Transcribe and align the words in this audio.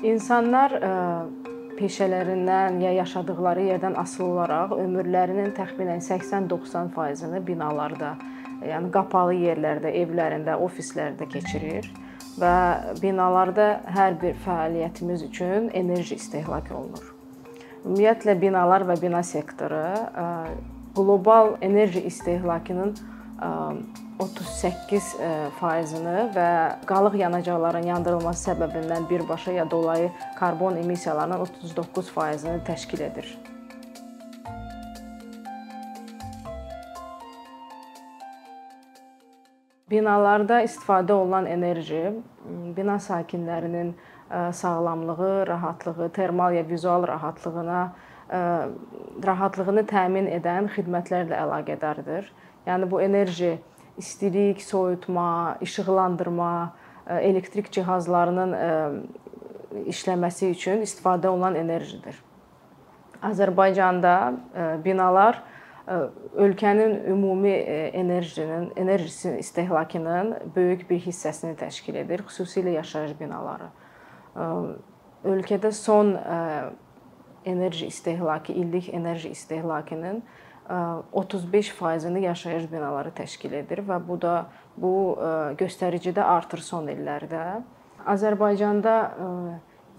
İnsanlar 0.00 0.72
ə, 0.80 0.90
peşələrindən 1.76 2.78
ya 2.80 2.92
yaşadıkları 3.02 3.66
yerdən 3.66 3.98
asılı 4.00 4.26
olaraq 4.32 4.72
ömürlərinin 4.80 5.52
təxminən 5.56 6.00
80-90%-ni 6.04 7.40
binalarda, 7.44 8.14
yəni 8.64 8.88
qapalı 8.94 9.36
yerlərdə, 9.42 9.92
evlərində, 10.00 10.56
ofislərdə 10.64 11.28
keçirir 11.28 11.90
və 12.40 12.54
binalarda 13.02 13.68
hər 13.92 14.16
bir 14.22 14.40
fəaliyyətimiz 14.44 15.26
üçün 15.28 15.68
enerji 15.76 16.16
istehlak 16.16 16.72
olunur. 16.72 17.12
Ümumiyyətlə 17.84 18.38
binalar 18.40 18.86
və 18.88 18.96
bina 19.00 19.20
sektoru 19.24 19.84
qlobal 20.96 21.58
enerji 21.64 22.06
istehlakının 22.08 22.96
38 23.40 25.14
faizini 25.60 26.26
və 26.34 26.48
qalıq 26.88 27.14
yanacaqların 27.22 27.86
yandırılması 27.88 28.50
səbəbindən 28.50 29.08
birbaşa 29.10 29.52
ya 29.52 29.70
dolayı 29.70 30.10
karbon 30.36 30.76
emissiyalarının 30.76 31.40
39 31.46 32.10
faizini 32.10 32.60
təşkil 32.66 33.00
edir. 33.06 33.38
Binalarda 39.90 40.60
istifadə 40.62 41.12
olunan 41.12 41.46
enerji 41.50 42.12
bina 42.76 43.00
sakinlərinin 43.02 43.94
sağlamlığı, 44.52 45.46
rahatlığı, 45.46 46.12
termal 46.12 46.54
ya 46.54 46.68
vizual 46.68 47.08
rahatlığına 47.08 47.92
rahatlığını 48.30 49.84
təmin 49.90 50.28
edən 50.30 50.70
xidmətlərlə 50.74 51.38
əlaqədardır. 51.44 52.30
Yəni 52.66 52.90
bu 52.90 53.00
enerji 53.02 53.56
istilik, 53.98 54.62
soyutma, 54.62 55.58
işıqlandırma, 55.60 56.52
elektrik 57.20 57.72
cihazlarının 57.72 58.54
işləməsi 59.90 60.50
üçün 60.54 60.84
istifadə 60.86 61.30
olunan 61.30 61.56
enerjidir. 61.58 62.18
Azərbaycanda 63.22 64.14
binalar 64.84 65.42
ölkənin 66.38 67.00
ümumi 67.10 67.52
enerjinin, 67.98 68.70
enerjisi 68.76 69.34
istehlakının 69.42 70.36
böyük 70.54 70.86
bir 70.90 71.00
hissəsini 71.02 71.56
təşkil 71.58 71.98
edir, 72.04 72.22
xüsusilə 72.28 72.76
yaşayış 72.78 73.16
binaları. 73.18 73.70
Ölkədə 75.26 75.72
son 75.74 76.14
enerji 77.44 77.86
istehlakı, 77.86 78.52
illik 78.52 78.94
enerji 78.94 79.28
istehlakının 79.28 80.22
35%-ni 81.12 82.22
yaşayış 82.22 82.72
binaları 82.72 83.10
təşkil 83.10 83.56
edir 83.64 83.82
və 83.88 83.98
bu 84.08 84.20
da 84.22 84.34
bu 84.76 84.92
göstərici 85.58 86.12
də 86.14 86.22
artır 86.22 86.62
son 86.62 86.86
illərdə. 86.92 87.62
Azərbaycanda 88.06 88.94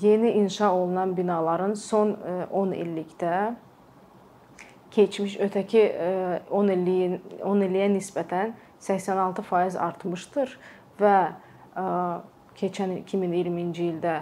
yeni 0.02 0.32
inşa 0.32 0.72
olunan 0.74 1.18
binaların 1.18 1.74
son 1.74 2.16
10 2.52 2.72
illikdə 2.72 3.56
keçmiş 4.92 5.38
ötəki 5.40 5.84
10 6.50 6.74
illiyin 6.78 7.20
10 7.44 7.66
illiyə 7.68 7.90
nisbətən 7.98 8.56
86% 8.80 9.78
artmışdır 9.78 10.56
və 11.00 11.18
keçən 12.60 12.96
2020-ci 13.04 13.90
ildə 13.92 14.22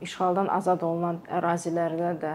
işğaldan 0.00 0.48
azad 0.48 0.82
olunan 0.86 1.20
ərazilərdə 1.40 2.14
də 2.22 2.32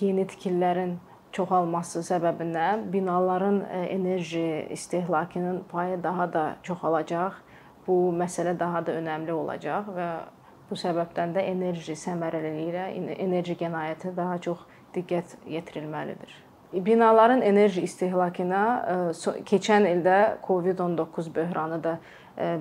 yeni 0.00 0.26
tikililərin 0.26 0.96
çoxalması 1.32 2.02
səbəbindən 2.06 2.88
binaların 2.92 3.60
enerji 3.70 4.66
istehlakının 4.70 5.62
payı 5.70 6.02
daha 6.02 6.32
da 6.32 6.44
çoxalacaq. 6.62 7.38
Bu 7.86 8.12
məsələ 8.14 8.58
daha 8.58 8.84
da 8.86 8.92
önəmli 8.98 9.32
olacaq 9.32 9.88
və 9.96 10.10
bu 10.70 10.76
səbəbdən 10.78 11.32
də 11.34 11.46
enerji 11.50 11.96
səmərəliliyi, 11.98 13.16
enerji 13.16 13.56
qənaəti 13.58 14.14
daha 14.16 14.38
çox 14.38 14.66
diqqət 14.94 15.38
yetirilməlidir. 15.46 16.49
Binaların 16.72 17.42
enerji 17.42 17.82
istehlakına 17.82 18.62
keçən 19.48 19.88
ildə 19.90 20.18
COVID-19 20.46 21.34
böhranı 21.34 21.80
da 21.82 21.96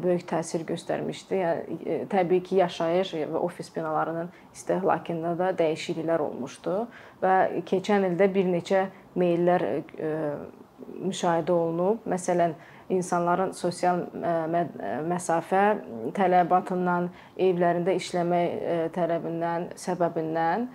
böyük 0.04 0.26
təsir 0.28 0.64
göstərmişdi. 0.66 1.38
Yəni 1.38 2.00
təbii 2.10 2.42
ki, 2.44 2.56
yaşayış 2.64 3.14
və 3.30 3.38
ofis 3.38 3.70
binalarının 3.76 4.32
istehlakında 4.54 5.36
da 5.38 5.52
dəyişikliklər 5.62 6.26
olmuşdu 6.26 6.80
və 7.22 7.36
keçən 7.70 8.10
ildə 8.10 8.32
bir 8.34 8.50
neçə 8.50 8.88
meyllər 9.16 9.68
müşahidə 11.06 11.54
olunub. 11.54 12.02
Məsələn, 12.10 12.58
insanların 12.90 13.54
sosial 13.54 14.08
məsafə 15.14 15.66
tələbatından, 16.18 17.12
evlərində 17.38 17.94
işləmək 18.02 18.92
tələbindən, 18.98 19.74
səbəbindən 19.78 20.72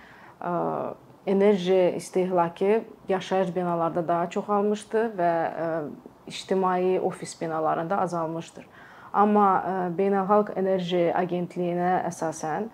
enerji 1.25 1.93
istehlakı 1.95 2.81
yaşayış 3.09 3.55
binalarda 3.55 4.07
daha 4.07 4.29
çoxalmışdı 4.29 5.11
və 5.17 5.31
ictimai 6.27 6.99
ofis 6.99 7.41
binalarında 7.41 7.97
azalmışdır. 8.01 8.65
Amma 9.13 9.47
Beynəlxalq 9.97 10.53
Enerji 10.59 11.11
Agentliyinə 11.15 12.03
əsasən 12.09 12.67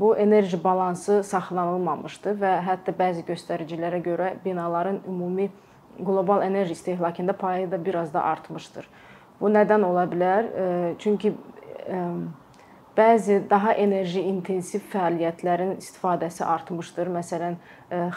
bu 0.00 0.12
enerji 0.16 0.60
balansı 0.64 1.22
saxlanılmamışdı 1.26 2.36
və 2.38 2.52
hətta 2.62 2.94
bəzi 2.94 3.24
göstəricilərə 3.26 3.98
görə 4.04 4.34
binaların 4.44 5.00
ümumi 5.08 5.50
qlobal 5.98 6.42
enerji 6.46 6.72
istehlakında 6.72 7.32
payı 7.32 7.70
da 7.70 7.84
biraz 7.84 8.14
da 8.14 8.22
artmışdır. 8.22 8.88
Bu 9.40 9.48
nədən 9.50 9.82
ola 9.84 10.04
bilər? 10.04 10.46
Çünki 10.98 11.34
bəzi 12.96 13.38
daha 13.50 13.72
enerji 13.78 14.22
intensiv 14.28 14.82
fəaliyyətlərin 14.92 15.76
istifadəsi 15.78 16.44
artmışdır. 16.44 17.10
Məsələn, 17.14 17.56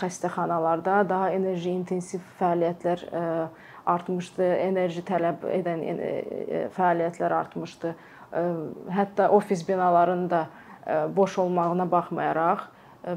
xəstəxanalarda 0.01 1.03
daha 1.09 1.29
enerji 1.35 1.72
intensiv 1.72 2.25
fəaliyyətlər 2.39 3.06
artmışdı, 3.85 4.50
enerji 4.67 5.03
tələb 5.07 5.45
edən 5.59 5.85
fəaliyyətlər 6.75 7.38
artmışdı. 7.39 7.95
Hətta 8.97 9.29
ofis 9.29 9.62
binalarının 9.67 10.29
da 10.29 10.45
boş 11.16 11.38
olmağına 11.45 11.88
baxmayaraq, 11.91 12.67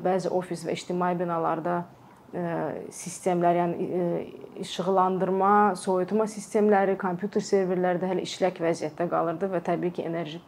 bəzi 0.05 0.29
ofis 0.29 0.65
və 0.67 0.75
ictimai 0.77 1.15
binalarda 1.19 1.85
sistemlər, 2.93 3.57
yəni 3.63 3.77
işıqlandırma, 4.61 5.77
soyutma 5.79 6.27
sistemləri, 6.29 6.97
kompüter 7.01 7.41
serverləri 7.41 8.03
də 8.03 8.11
hələ 8.11 8.25
işlək 8.27 8.59
vəziyyətdə 8.61 9.07
qalırdı 9.09 9.49
və 9.55 9.63
təbii 9.65 9.95
ki, 9.97 10.05
enerji 10.11 10.41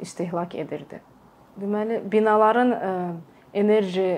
istehlak 0.00 0.54
edirdi. 0.54 1.00
Deməli, 1.60 2.00
binaların 2.12 2.74
enerji 3.54 4.08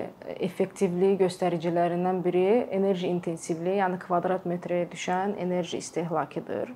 effektivliyi 0.45 1.17
göstəricilərindən 1.23 2.21
biri 2.25 2.67
enerji 2.71 3.09
intensivliyi, 3.09 3.79
yəni 3.81 3.99
kvadrat 4.03 4.45
metrəyə 4.49 4.91
düşən 4.93 5.39
enerji 5.41 5.81
istehlakıdır. 5.81 6.75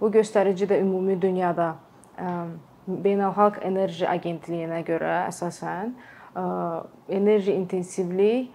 Bu 0.00 0.10
göstərici 0.12 0.68
də 0.68 0.80
ümumi 0.84 1.16
dünyada 1.22 1.76
Beynəlxalq 2.86 3.62
Enerji 3.66 4.06
Agentliyinə 4.06 4.82
görə 4.86 5.24
əsasən 5.30 5.96
enerji 7.08 7.56
intensivlik 7.56 8.52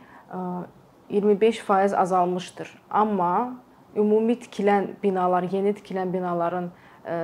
25% 1.09 1.97
azalmışdır. 1.97 2.69
Amma 2.90 3.58
ümumi 3.97 4.38
tikilən 4.40 4.94
binalar, 5.03 5.50
yeni 5.52 5.73
tikilən 5.75 6.13
binaların 6.13 6.69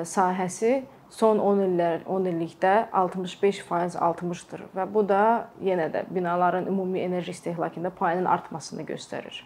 sahəsi 0.04 0.82
son 1.09 1.40
10 1.40 1.62
illər, 1.66 2.01
10 2.06 2.29
illikdə 2.31 2.73
65% 2.91 3.97
artmışdır 4.03 4.66
və 4.75 4.88
bu 4.94 5.03
da 5.07 5.50
yenə 5.63 5.88
də 5.94 6.03
binaların 6.12 6.68
ümumi 6.68 7.00
enerji 7.00 7.31
istehlakında 7.31 7.90
payının 7.90 8.25
artmasını 8.25 8.84
göstərir. 8.88 9.44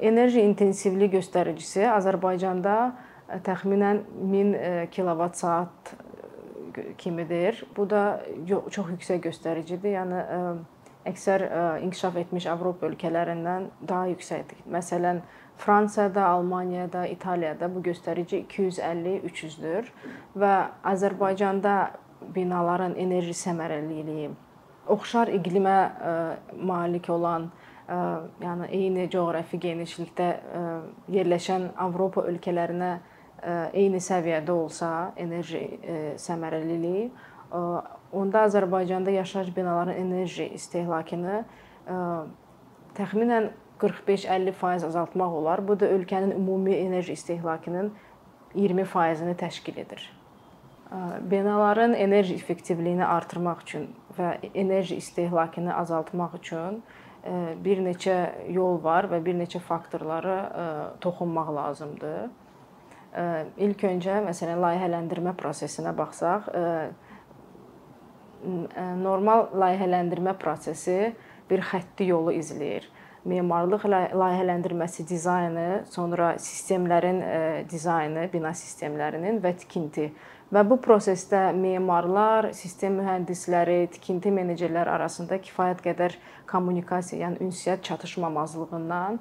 Enerji 0.00 0.42
intensivlik 0.44 1.14
göstəricisi 1.14 1.86
Azərbaycanda 1.88 2.76
təxminən 3.44 4.02
1000 4.20 4.90
kilovat 4.92 5.36
saat 5.40 5.94
kimidir. 6.98 7.64
Bu 7.76 7.88
da 7.90 8.20
çox 8.46 8.92
yüksək 8.92 9.22
göstəricidir. 9.24 9.96
Yəni 9.96 10.20
əksər 11.08 11.44
inkişaf 11.86 12.18
etmiş 12.20 12.46
Avropa 12.52 12.90
ölkələrindən 12.90 13.70
daha 13.88 14.10
yüksəkdir. 14.12 14.60
Məsələn, 14.68 15.22
Fransada, 15.58 16.26
Almaniyada, 16.26 17.06
İtaliyada 17.06 17.68
bu 17.74 17.82
göstərici 17.82 18.44
250-300-dür 18.46 19.88
və 20.38 20.52
Azərbaycanda 20.86 21.78
binaların 22.34 22.94
enerji 22.98 23.34
səmərəliliyi 23.34 24.30
oxşar 24.88 25.28
iqlimə 25.36 25.78
malik 26.56 27.08
olan, 27.12 27.50
yəni 28.42 28.68
eyni 28.72 29.06
coğrafi 29.12 29.60
genişlikdə 29.60 30.28
yerləşən 31.12 31.70
Avropa 31.80 32.24
ölkələrinə 32.28 32.92
eyni 33.76 34.00
səviyyədə 34.02 34.52
olsa 34.52 34.90
enerji 35.16 35.62
səmərəliliyi, 36.20 37.08
onda 38.12 38.44
Azərbaycanda 38.48 39.14
yaşayış 39.14 39.54
binalarının 39.56 40.00
enerji 40.06 40.48
istehlakını 40.58 41.42
təxminən 42.98 43.52
45-50% 43.80 44.86
azaltmaq 44.86 45.34
olar. 45.40 45.62
Bu 45.68 45.80
da 45.80 45.86
ölkənin 45.86 46.34
ümumi 46.36 46.74
enerji 46.74 47.12
istehlakının 47.12 47.92
20%-ni 48.54 49.34
təşkil 49.36 49.78
edir. 49.80 50.10
Binaların 51.20 51.94
enerji 51.94 52.34
effektivliyini 52.34 53.04
artırmaq 53.04 53.60
üçün 53.62 53.90
və 54.18 54.38
enerji 54.54 54.96
istehlakını 54.96 55.74
azaltmaq 55.76 56.38
üçün 56.40 56.82
bir 57.64 57.82
neçə 57.84 58.16
yol 58.54 58.78
var 58.82 59.10
və 59.10 59.20
bir 59.24 59.36
neçə 59.36 59.60
faktorlara 59.60 60.38
toxunmaq 61.04 61.50
lazımdır. 61.54 62.30
İlk 63.58 63.84
öncə 63.88 64.20
məsələn 64.24 64.62
layihələndirmə 64.64 65.34
prosesinə 65.36 65.92
baxsaq, 65.96 66.48
normal 69.02 69.48
layihələndirmə 69.60 70.36
prosesi 70.40 71.14
bir 71.50 71.64
xətti 71.68 72.08
yolu 72.08 72.32
izləyir. 72.38 72.86
Memarlıq 73.28 73.84
layihələndirməsi 73.90 75.04
dizaynı, 75.08 75.84
sonra 75.92 76.32
sistemlərin 76.40 77.20
dizaynı, 77.68 78.28
bina 78.32 78.54
sistemlərinin 78.56 79.42
və 79.44 79.52
tikinti. 79.60 80.08
Və 80.48 80.62
bu 80.64 80.78
prosesdə 80.80 81.50
memarlar, 81.52 82.54
sistem 82.56 82.94
mühəndisləri, 83.02 83.82
tikinti 83.92 84.32
menecerləri 84.32 84.88
arasında 84.94 85.36
kifayət 85.44 85.82
qədər 85.84 86.16
kommunikasiya, 86.48 87.26
yəni 87.26 87.42
ünsiyyət 87.44 87.84
çatışmamazlığından 87.84 89.20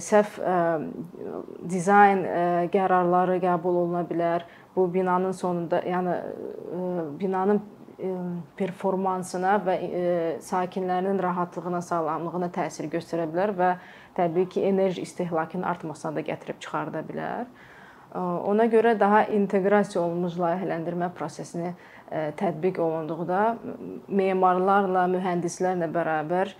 səhv 0.00 0.40
dizayn 1.68 2.24
qərarları 2.72 3.36
qəbul 3.44 3.82
oluna 3.82 4.06
bilər. 4.08 4.48
Bu 4.72 4.86
binanın 4.88 5.36
sonunda, 5.36 5.82
yəni 5.84 6.16
binanın 7.20 7.60
performansına 8.58 9.56
və 9.66 9.76
sakinlərinin 10.42 11.20
rahatlığına, 11.22 11.80
sağlamlığına 11.86 12.48
təsir 12.54 12.88
göstərə 12.92 13.28
bilər 13.30 13.54
və 13.58 13.70
təbii 14.16 14.48
ki, 14.50 14.64
enerji 14.70 15.04
istehlakının 15.06 15.66
artmasına 15.68 16.16
da 16.16 16.26
gətirib 16.26 16.58
çıxarda 16.60 17.04
bilər. 17.08 17.46
Ona 18.12 18.66
görə 18.68 18.92
daha 19.00 19.22
inteqrasiya 19.32 20.02
olunmuş 20.02 20.34
layihələndirmə 20.40 21.08
prosesini 21.16 21.72
tətbiq 22.12 22.80
olunduqda 22.84 23.56
memarlarla, 24.08 25.06
mühəndislərlə 25.14 25.88
bərabər 25.94 26.52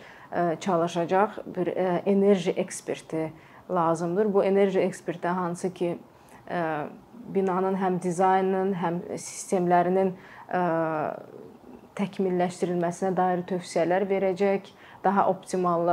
çalışacaq 0.65 1.43
bir 1.57 1.69
enerji 2.09 2.55
eksperti 2.57 3.27
lazımdır. 3.71 4.33
Bu 4.33 4.45
enerji 4.45 4.81
eksperti 4.81 5.29
hansı 5.29 5.75
ki 5.75 5.99
binanın 7.35 7.77
həm 7.81 7.99
dizaynının, 8.03 8.73
həm 8.81 9.01
sistemlərinin 9.17 10.15
təkmilləşdirilməsinə 11.99 13.13
dair 13.17 13.45
tövsiyələr 13.49 14.07
verəcək, 14.09 14.73
daha 15.05 15.27
optimal 15.31 15.89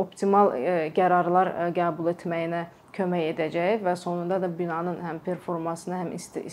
optimal 0.00 0.52
qərarlar 0.96 1.52
qəbul 1.76 2.12
etməyinə 2.14 2.66
kömək 2.96 3.30
edəcək 3.34 3.82
və 3.84 3.96
sonunda 4.00 4.38
da 4.40 4.48
binanın 4.48 5.02
həm 5.04 5.18
performansına, 5.24 6.04
həm 6.04 6.14
isti 6.16 6.44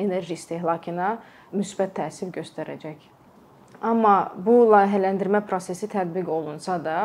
enerji 0.00 0.38
istehlakına 0.38 1.16
müsbət 1.52 1.98
təsir 1.98 2.32
göstərəcək. 2.32 3.10
Amma 3.82 4.30
bu 4.38 4.60
layihələndirmə 4.70 5.40
prosesi 5.42 5.88
tətbiq 5.90 6.28
olunsa 6.30 6.76
da, 6.84 6.98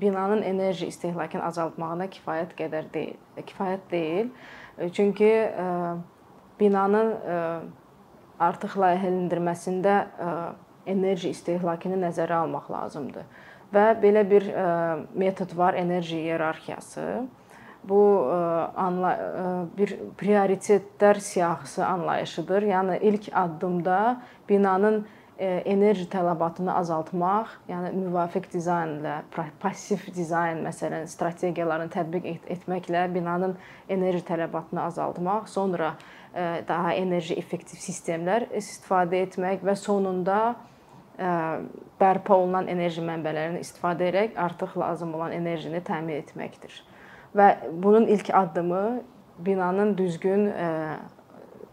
binanın 0.00 0.44
enerji 0.46 0.86
istehlakını 0.92 1.42
azaltmağına 1.48 2.06
kifayət 2.14 2.54
qədər 2.60 2.86
deyil. 2.94 3.16
Kifayət 3.42 3.90
deyil. 3.90 4.30
Çünki 4.92 5.32
binanın 6.60 7.14
artıq 8.38 8.76
layihələndirməsində 8.78 9.94
enerji 10.88 11.32
istehlakını 11.34 11.98
nəzərə 12.04 12.44
almaq 12.44 12.70
lazımdır. 12.70 13.26
Və 13.74 13.88
belə 14.00 14.22
bir 14.30 14.46
metod 15.18 15.50
var, 15.56 15.74
enerji 15.74 16.20
iyerarxiyası. 16.22 17.26
Bu 17.88 18.00
bir 19.78 19.94
prioritetlər 20.20 21.20
siyahısı 21.20 21.86
anlayışıdır. 21.86 22.62
Yəni 22.70 22.98
ilk 23.10 23.28
addımda 23.32 24.22
binanın 24.48 25.06
enerji 25.38 26.08
tələbatını 26.10 26.72
azaltmaq, 26.80 27.52
yəni 27.70 27.92
müvafiq 27.94 28.48
dizaynla, 28.52 29.20
passiv 29.62 30.02
dizayn 30.14 30.64
məsələn 30.66 31.06
strategiyalarını 31.10 31.92
tətbiq 31.94 32.26
etməklə 32.56 33.04
binanın 33.14 33.54
enerji 33.88 34.24
tələbatını 34.26 34.82
azaltmaq, 34.88 35.46
sonra 35.48 35.92
daha 36.68 36.94
enerji 36.98 37.38
effektiv 37.38 37.78
sistemlər 37.82 38.48
istifadə 38.58 39.22
etmək 39.28 39.62
və 39.66 39.76
sonunda 39.78 40.40
bərpa 41.98 42.34
olunan 42.34 42.68
enerji 42.70 43.02
mənbələrindən 43.02 43.62
istifadə 43.62 44.10
edərək 44.10 44.36
artıq 44.38 44.76
lazım 44.78 45.14
olan 45.18 45.32
enerjini 45.34 45.80
təmin 45.86 46.18
etməkdir. 46.18 46.74
Və 47.34 47.48
bunun 47.72 48.06
ilk 48.10 48.30
addımı 48.34 48.82
binanın 49.46 49.96
düzgün 49.98 50.46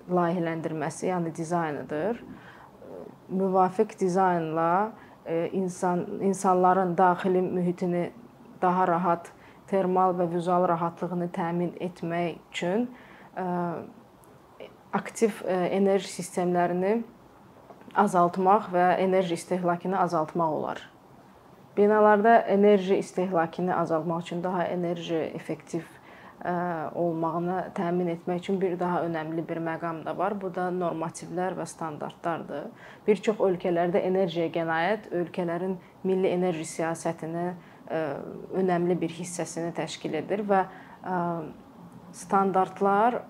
layihələndirməsi, 0.09 1.09
yəni 1.09 1.33
dizaynıdır. 1.35 2.21
Müvafiq 3.29 3.99
dizaynla 3.99 4.91
insan 5.51 6.05
insanların 6.21 6.97
daxili 6.97 7.41
mühitini 7.41 8.11
daha 8.61 8.87
rahat 8.87 9.31
termal 9.67 10.13
və 10.13 10.27
vizual 10.33 10.67
rahatlığını 10.69 11.29
təmin 11.33 11.73
etmək 11.81 12.37
üçün 12.51 12.87
aktiv 14.93 15.41
enerji 15.49 16.11
sistemlərini 16.11 16.99
azaltmaq 17.95 18.69
və 18.73 18.85
enerji 19.01 19.33
istehlakını 19.39 19.99
azaltmaq 19.99 20.53
olar. 20.59 20.83
Binalarda 21.77 22.37
enerji 22.37 22.95
istehlakını 22.95 23.77
azaltmaq 23.77 24.21
üçün 24.21 24.43
daha 24.43 24.63
enerji 24.63 25.15
effektiv 25.15 25.83
olmağını 26.95 27.71
təmin 27.75 28.07
etmək 28.11 28.43
üçün 28.43 28.57
bir 28.61 28.79
daha 28.79 29.03
önəmli 29.05 29.45
bir 29.49 29.57
məqam 29.63 30.05
da 30.05 30.17
var. 30.17 30.35
Bu 30.41 30.51
da 30.55 30.67
normativlər 30.71 31.55
və 31.57 31.65
standartlardır. 31.65 32.67
Bir 33.07 33.21
çox 33.27 33.39
ölkələrdə 33.39 34.01
enerjiyə 34.09 34.49
qənaət 34.53 35.07
ölkələrin 35.15 35.77
milli 36.03 36.27
enerji 36.35 36.65
siyasətinin 36.75 37.55
önəmli 38.53 38.99
bir 39.01 39.13
hissəsini 39.13 39.71
təşkil 39.77 40.19
edir 40.21 40.43
və 40.49 40.65
standartlar 42.13 43.21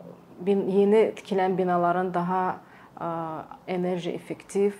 yeni 0.46 1.12
tikilən 1.16 1.58
binaların 1.58 2.14
daha 2.14 2.58
enerji 3.68 4.12
effektiv, 4.12 4.74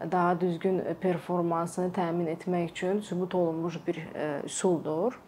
daha 0.00 0.40
düzgün 0.40 0.82
performansını 1.00 1.92
təmin 1.92 2.26
etmək 2.26 2.70
üçün 2.70 3.00
sübut 3.00 3.34
olunmuş 3.34 3.80
bir 3.86 4.02
üsuldur. 4.44 5.20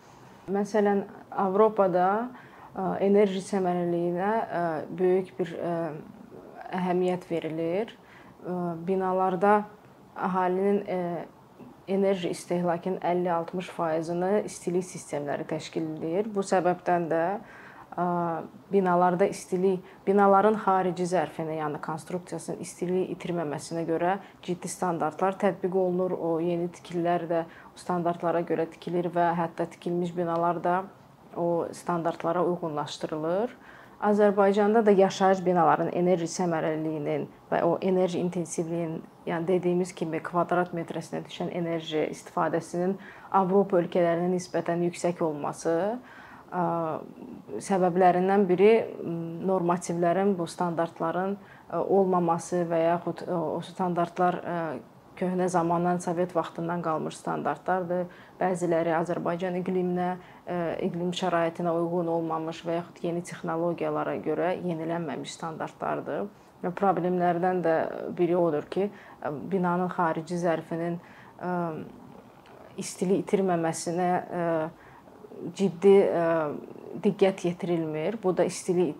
Məsələn, 0.52 1.04
Avropada 1.38 2.28
enerji 3.04 3.40
səmərəliliyinə 3.44 4.30
böyük 4.98 5.32
bir 5.38 5.54
əhəmiyyət 6.78 7.26
verilir. 7.30 7.92
Binalarda 8.88 9.62
əhalinin 10.28 10.82
enerji 11.88 12.31
istehlakının 12.34 13.00
50-60%-ını 13.00 14.32
istilik 14.48 14.84
sistemləri 14.84 15.46
təşkil 15.48 15.86
edir. 15.96 16.28
Bu 16.34 16.44
səbəbdən 16.44 17.08
də 17.12 17.22
binalarda 18.72 19.26
istilik, 19.26 19.82
binaların 20.06 20.58
xarici 20.62 21.06
zərfinə, 21.10 21.56
yəni 21.58 21.81
konstruksiyasının 21.82 22.60
istiliyi 22.62 23.08
itirməməsinə 23.17 23.82
görə 23.88 24.19
ciddi 24.46 24.70
standartlar 24.70 25.38
tətbiq 25.40 25.74
olunur. 25.74 26.14
O 26.14 26.36
yeni 26.40 26.69
tikililər 26.70 27.26
də 27.31 27.44
standartlara 27.78 28.44
görə 28.46 28.69
tikilir 28.70 29.10
və 29.14 29.32
hətta 29.38 29.67
tikilmiş 29.72 30.14
binalar 30.17 30.62
da 30.62 30.76
o 31.36 31.67
standartlara 31.72 32.44
uyğunlaşdırılır. 32.44 33.56
Azərbaycanda 33.98 34.84
da 34.86 34.93
yaşayış 34.94 35.40
binalarının 35.43 35.90
enerji 35.90 36.28
səmərəliliyinin 36.31 37.24
və 37.50 37.62
o 37.67 37.72
enerji 37.82 38.20
intensivliyinin, 38.22 39.00
yəni 39.26 39.48
dediyimiz 39.48 39.90
kimi 39.90 40.20
kvadrat 40.22 40.70
metrəsinə 40.70 41.24
düşən 41.26 41.50
enerji 41.50 42.05
istifadəsinin 42.12 42.94
Avropa 43.34 43.81
ölkələrinə 43.81 44.31
nisbətən 44.36 44.86
yüksək 44.86 45.19
olması 45.26 45.74
səbəblərindən 46.48 48.46
biri 48.48 48.72
normativlərin, 49.48 50.34
bu 50.38 50.46
standartların 50.48 51.36
olmaması 51.76 52.62
və 52.69 52.78
yaxud 52.84 53.24
o 53.28 53.60
standartlar 53.67 54.40
köhnə 55.19 55.48
zamandan, 55.50 55.98
Sovet 55.98 56.31
vaxtından 56.36 56.82
qalmış 56.82 57.17
standartlardır. 57.19 58.06
Bəziləri 58.38 58.93
Azərbaycan 58.94 59.58
iqliminə, 59.58 60.12
iqlim 60.86 61.10
şəraitinə 61.10 61.72
uyğun 61.74 62.08
olmamış 62.14 62.62
və 62.67 62.78
yaxud 62.78 63.02
yeni 63.02 63.24
texnologiyalara 63.26 64.14
görə 64.22 64.52
yenilənməmiş 64.62 65.34
standartlardır. 65.34 66.28
Və 66.62 66.70
problemlərdən 66.74 67.62
də 67.62 67.74
biri 68.19 68.36
odur 68.38 68.64
ki, 68.70 68.88
binanın 69.50 69.90
xarici 69.94 70.38
zərfinin 70.38 71.00
istilik 72.78 73.24
itirməməsinə 73.26 74.10
ciddi 75.54 75.96
diqqət 77.04 77.44
yetirilmir. 77.48 78.18
Bu 78.22 78.36
da 78.36 78.44
istilik 78.44 78.96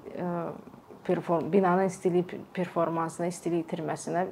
perform 1.07 1.52
binanın 1.52 1.88
istilik 1.88 2.35
performansına, 2.54 3.26
istilik 3.33 3.64
itirməsinə 3.66 4.26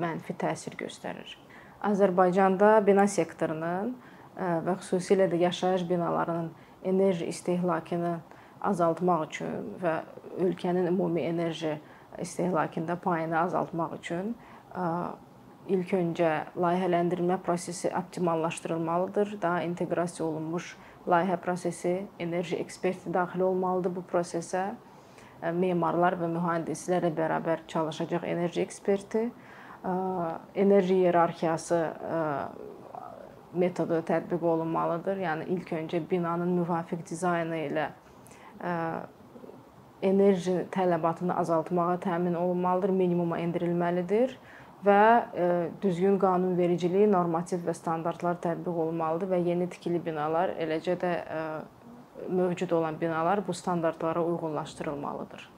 mənfi 0.00 0.36
təsir 0.40 0.76
göstərir. 0.78 1.36
Azərbaycanda 1.84 2.78
bina 2.86 3.06
sektorunun 3.06 3.94
və 4.38 4.74
xüsusilə 4.80 5.28
də 5.30 5.38
yaşayış 5.44 5.84
binalarının 5.90 6.50
enerji 6.84 7.26
istehlakını 7.26 8.18
azaltmaq 8.60 9.26
üçün 9.28 9.72
və 9.82 10.00
ölkənin 10.40 10.88
ümumi 10.90 11.20
enerji 11.28 11.76
istehlakında 12.18 12.96
payını 12.96 13.38
azaltmaq 13.44 13.94
üçün 13.98 14.34
ilk 15.68 15.92
öncə 15.92 16.30
layihələndirmə 16.56 17.38
prosesi 17.44 17.90
optimallaşdırılmalıdır. 17.98 19.38
Daha 19.42 19.62
inteqrasiya 19.62 20.28
olunmuş 20.28 20.76
layihə 21.08 21.38
prosesi, 21.40 22.06
enerji 22.20 22.58
eksperti 22.60 23.12
daxil 23.14 23.46
olmalıdır 23.48 23.96
bu 23.96 24.04
prosesə. 24.10 24.68
Memarlar 25.54 26.16
və 26.18 26.26
mühəndislərlə 26.32 27.12
bərabər 27.14 27.60
çalışacaq 27.70 28.24
enerji 28.26 28.64
eksperti, 28.64 29.28
enerji 30.58 30.96
iyerarxiyası 31.04 31.78
metodu 33.54 34.00
tətbiq 34.08 34.42
olunmalıdır. 34.42 35.22
Yəni 35.22 35.46
ilk 35.54 35.70
öncə 35.78 36.02
binanın 36.10 36.50
müvafiq 36.58 37.06
dizaynı 37.06 37.62
ilə 37.68 37.86
enerji 40.02 40.56
tələbatını 40.74 41.38
azaltmağa 41.38 42.00
təmin 42.02 42.34
olunmalıdır, 42.34 42.90
minimuma 42.90 43.38
endirilməlidir 43.38 44.34
və 44.86 45.02
düzgün 45.82 46.18
qanunvericilik, 46.22 47.08
normativ 47.10 47.66
və 47.66 47.74
standartlar 47.74 48.38
tətbiq 48.44 48.80
olunmalıdır 48.84 49.32
və 49.34 49.42
yeni 49.48 49.66
tikili 49.70 50.00
binalar, 50.04 50.54
eləcə 50.60 50.96
də 51.02 51.12
mövcud 52.28 52.70
olan 52.70 53.00
binalar 53.00 53.46
bu 53.46 53.54
standartlara 53.54 54.24
uyğunlaşdırılmalıdır. 54.24 55.57